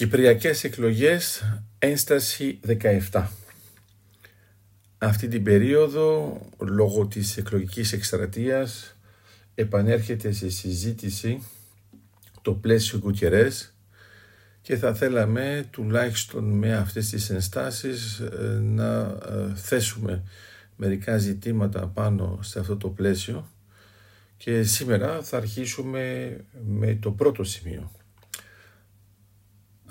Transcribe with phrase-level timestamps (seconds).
[0.00, 1.42] Κυπριακές εκλογές,
[1.78, 2.60] ένσταση
[3.10, 3.26] 17.
[4.98, 8.96] Αυτή την περίοδο, λόγω της εκλογικής εκστρατείας,
[9.54, 11.42] επανέρχεται σε συζήτηση
[12.42, 13.74] το πλαίσιο Κουκερές
[14.62, 20.22] και θα θέλαμε τουλάχιστον με αυτές τις ενστάσεις ε, να ε, θέσουμε
[20.76, 23.50] μερικά ζητήματα πάνω σε αυτό το πλαίσιο
[24.36, 26.36] και σήμερα θα αρχίσουμε
[26.66, 27.90] με το πρώτο σημείο.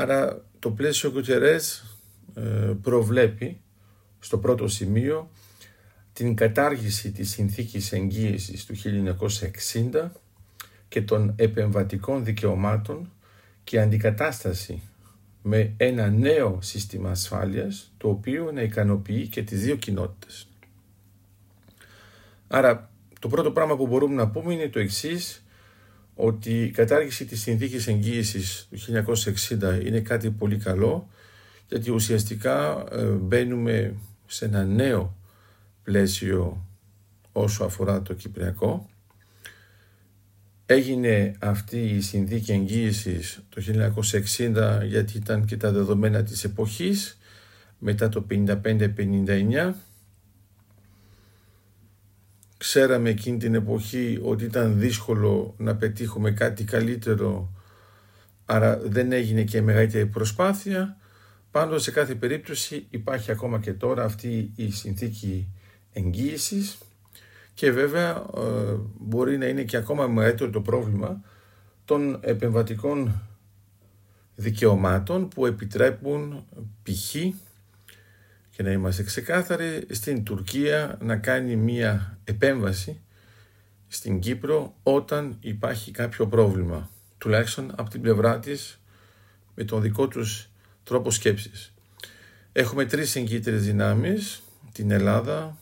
[0.00, 1.84] Άρα το πλαίσιο Κουτσερές
[2.34, 2.40] ε,
[2.82, 3.60] προβλέπει
[4.18, 5.30] στο πρώτο σημείο
[6.12, 8.74] την κατάργηση της συνθήκης εγγύησης του
[9.92, 10.08] 1960
[10.88, 13.12] και των επεμβατικών δικαιωμάτων
[13.64, 14.82] και αντικατάσταση
[15.42, 20.48] με ένα νέο σύστημα ασφάλειας το οποίο να ικανοποιεί και τις δύο κοινότητες.
[22.48, 22.90] Άρα
[23.20, 25.42] το πρώτο πράγμα που μπορούμε να πούμε είναι το εξής
[26.20, 28.78] ότι η κατάργηση της συνθήκης εγγύησης του
[29.50, 31.08] 1960 είναι κάτι πολύ καλό
[31.68, 33.94] γιατί ουσιαστικά ε, μπαίνουμε
[34.26, 35.16] σε ένα νέο
[35.82, 36.66] πλαίσιο
[37.32, 38.88] όσο αφορά το Κυπριακό.
[40.66, 43.62] Έγινε αυτή η συνθήκη εγγύησης το
[44.38, 47.18] 1960 γιατί ήταν και τα δεδομένα της εποχής
[47.78, 49.72] μετά το 55-59
[52.58, 57.52] Ξέραμε εκείνη την εποχή ότι ήταν δύσκολο να πετύχουμε κάτι καλύτερο,
[58.44, 60.96] άρα δεν έγινε και μεγαλύτερη προσπάθεια.
[61.50, 65.48] Πάντως σε κάθε περίπτωση υπάρχει ακόμα και τώρα αυτή η συνθήκη
[65.92, 66.78] εγγύησης
[67.54, 71.20] και βέβαια ε, μπορεί να είναι και ακόμα μεγαλύτερο το πρόβλημα
[71.84, 73.22] των επεμβατικών
[74.34, 76.46] δικαιωμάτων που επιτρέπουν
[76.82, 77.16] π.χ
[78.58, 83.00] και να είμαστε ξεκάθαροι στην Τουρκία να κάνει μία επέμβαση
[83.88, 88.80] στην Κύπρο όταν υπάρχει κάποιο πρόβλημα τουλάχιστον από την πλευρά της
[89.54, 90.50] με τον δικό τους
[90.82, 91.74] τρόπο σκέψης.
[92.52, 95.58] Έχουμε τρεις εγκύτερες δυνάμεις, την Ελλάδα,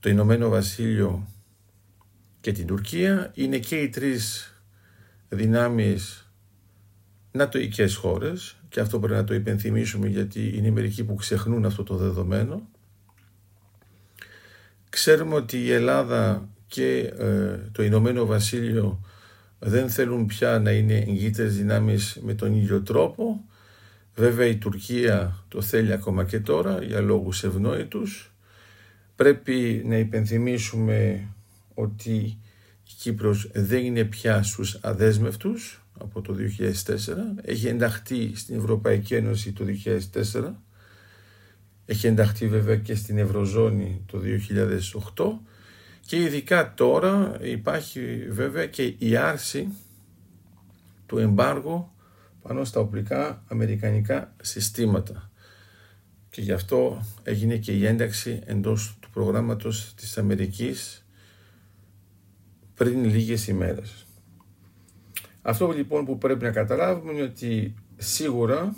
[0.00, 1.28] το Ηνωμένο Βασίλειο
[2.40, 3.30] και την Τουρκία.
[3.34, 4.54] Είναι και οι τρεις
[5.28, 6.30] δυνάμεις
[7.32, 11.96] νατοικές χώρες και αυτό πρέπει να το υπενθυμίσουμε γιατί είναι μερικοί που ξεχνούν αυτό το
[11.96, 12.68] δεδομένο.
[14.88, 19.00] Ξέρουμε ότι η Ελλάδα και ε, το Ηνωμένο Βασίλειο
[19.58, 23.44] δεν θέλουν πια να είναι εγγύτες δυνάμεις με τον ίδιο τρόπο.
[24.14, 28.34] Βέβαια η Τουρκία το θέλει ακόμα και τώρα για λόγους ευνόητους.
[29.16, 31.28] Πρέπει να υπενθυμίσουμε
[31.74, 32.12] ότι
[32.84, 36.96] η Κύπρος δεν είναι πια στους αδέσμευτους από το 2004,
[37.42, 39.64] έχει ενταχθεί στην Ευρωπαϊκή Ένωση το
[40.32, 40.52] 2004,
[41.86, 44.20] έχει ενταχθεί βέβαια και στην Ευρωζώνη το
[45.16, 45.24] 2008
[46.00, 49.68] και ειδικά τώρα υπάρχει βέβαια και η άρση
[51.06, 51.88] του εμπάργου
[52.42, 55.30] πάνω στα οπλικά αμερικανικά συστήματα
[56.30, 61.06] και γι' αυτό έγινε και η ένταξη εντός του προγράμματος της Αμερικής
[62.74, 64.06] πριν λίγες ημέρες.
[65.46, 68.74] Αυτό λοιπόν που πρέπει να καταλάβουμε είναι ότι σίγουρα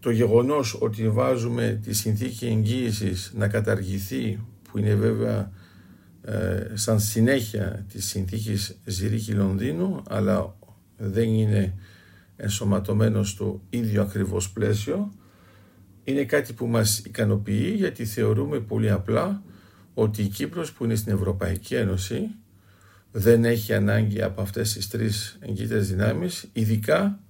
[0.00, 5.52] το γεγονός ότι βάζουμε τη συνθήκη εγγύησης να καταργηθεί που είναι βέβαια
[6.22, 10.56] ε, σαν συνέχεια της συνθήκης Ζηρίχη Λονδίνου αλλά
[10.96, 11.74] δεν είναι
[12.36, 15.12] ενσωματωμένο στο ίδιο ακριβώς πλαίσιο
[16.04, 19.42] είναι κάτι που μας ικανοποιεί γιατί θεωρούμε πολύ απλά
[19.94, 22.30] ότι η Κύπρος που είναι στην Ευρωπαϊκή Ένωση
[23.12, 27.20] δεν έχει ανάγκη από αυτές τις τρεις εγκύτες δυνάμεις, ειδικά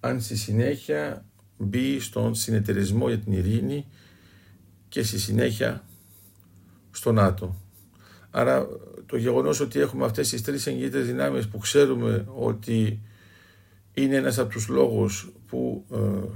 [0.00, 1.24] αν στη συνέχεια
[1.58, 3.86] μπει στον συνεταιρισμό για την ειρήνη
[4.88, 5.84] και στη συνέχεια
[6.90, 7.56] στο ΝΑΤΟ.
[8.30, 8.66] Άρα
[9.06, 13.00] το γεγονός ότι έχουμε αυτές τις τρεις εγκύτες δυνάμεις που ξέρουμε ότι
[13.94, 16.28] είναι ένας από τους λόγους που ε,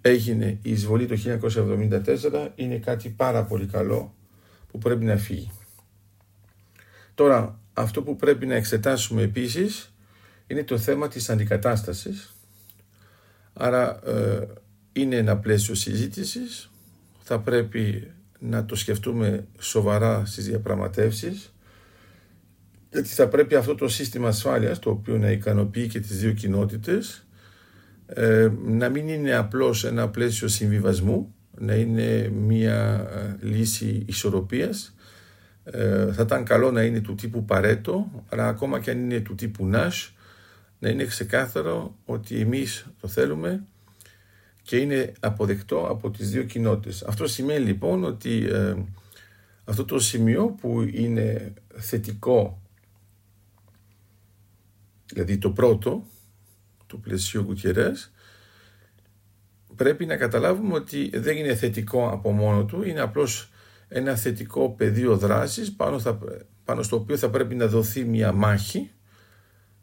[0.00, 1.16] έγινε η εισβολή το
[1.54, 4.14] 1974 είναι κάτι πάρα πολύ καλό
[4.68, 5.50] που πρέπει να φύγει.
[7.20, 9.94] Τώρα, αυτό που πρέπει να εξετάσουμε επίσης
[10.46, 12.34] είναι το θέμα της αντικατάστασης.
[13.52, 14.46] Άρα ε,
[14.92, 16.70] είναι ένα πλαίσιο συζήτησης.
[17.22, 21.52] Θα πρέπει να το σκεφτούμε σοβαρά στις διαπραγματεύσεις
[22.90, 27.26] γιατί θα πρέπει αυτό το σύστημα ασφάλειας το οποίο να ικανοποιεί και τις δύο κοινότητες
[28.06, 35.00] ε, να μην είναι απλώς ένα πλαίσιο συμβιβασμού να είναι μια ε, λύση ισορροπίας ε,
[36.12, 39.66] θα ήταν καλό να είναι του τύπου Παρέτο, αλλά ακόμα και αν είναι του τύπου
[39.66, 40.14] Νάσ,
[40.78, 43.64] να είναι ξεκάθαρο ότι εμείς το θέλουμε
[44.62, 47.02] και είναι αποδεκτό από τις δύο κοινότητες.
[47.02, 48.74] Αυτό σημαίνει λοιπόν ότι ε,
[49.64, 52.60] αυτό το σημείο που είναι θετικό
[55.10, 56.04] δηλαδή το πρώτο
[56.86, 58.12] του πλαισίου Κουτιερές,
[59.76, 63.50] πρέπει να καταλάβουμε ότι δεν είναι θετικό από μόνο του, είναι απλώς
[63.92, 66.00] ένα θετικό πεδίο δράσης πάνω,
[66.64, 68.90] πάνω στο οποίο θα πρέπει να δοθεί μια μάχη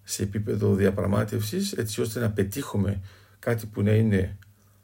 [0.03, 3.01] σε επίπεδο διαπραγμάτευσης έτσι ώστε να πετύχουμε
[3.39, 4.37] κάτι που να είναι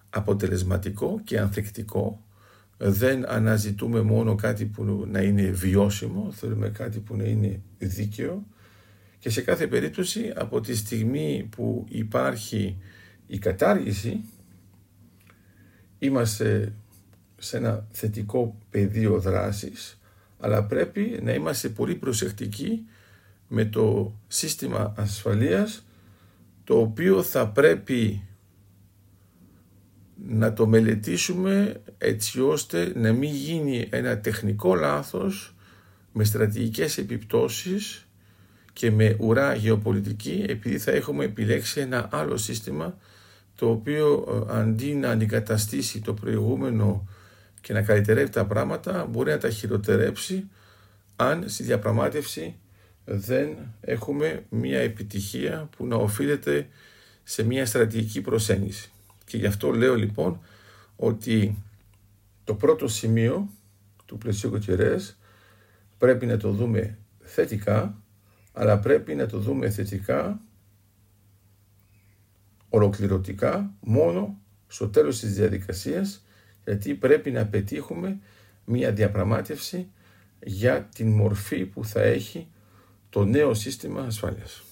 [0.09, 2.25] αποτελεσματικό και ανθεκτικό.
[2.77, 8.45] Δεν αναζητούμε μόνο κάτι που να είναι βιώσιμο, θέλουμε κάτι που να είναι δίκαιο
[9.19, 12.77] και σε κάθε περίπτωση από τη στιγμή που υπάρχει
[13.27, 14.23] η κατάργηση
[15.99, 16.73] είμαστε
[17.43, 19.99] σε ένα θετικό πεδίο δράσης
[20.39, 22.85] αλλά πρέπει να είμαστε πολύ προσεκτικοί
[23.47, 25.85] με το σύστημα ασφαλείας
[26.63, 28.21] το οποίο θα πρέπει
[30.27, 35.55] να το μελετήσουμε έτσι ώστε να μην γίνει ένα τεχνικό λάθος
[36.11, 38.07] με στρατηγικές επιπτώσεις
[38.73, 42.97] και με ουρά γεωπολιτική επειδή θα έχουμε επιλέξει ένα άλλο σύστημα
[43.55, 47.07] το οποίο ε, αντί να αντικαταστήσει το προηγούμενο
[47.63, 50.49] και να καλυτερεύει τα πράγματα μπορεί να τα χειροτερέψει
[51.15, 52.55] αν στη διαπραγμάτευση
[53.05, 56.67] δεν έχουμε μια επιτυχία που να οφείλεται
[57.23, 58.91] σε μια στρατηγική προσέγγιση.
[59.25, 60.39] Και γι' αυτό λέω λοιπόν
[60.95, 61.63] ότι
[62.43, 63.49] το πρώτο σημείο
[64.05, 65.17] του πλαισίου Κοκκερές
[65.97, 68.01] πρέπει να το δούμε θετικά,
[68.53, 70.41] αλλά πρέπει να το δούμε θετικά
[72.69, 74.37] ολοκληρωτικά μόνο
[74.67, 76.23] στο τέλος της διαδικασίας
[76.65, 78.17] γιατί πρέπει να πετύχουμε
[78.65, 79.87] μια διαπραγμάτευση
[80.43, 82.47] για την μορφή που θα έχει
[83.09, 84.63] το νέο σύστημα ασφάλειας.